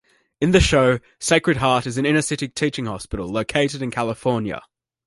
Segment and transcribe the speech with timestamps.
[0.41, 4.63] In the show, Sacred Heart is an inner-city teaching hospital located in California.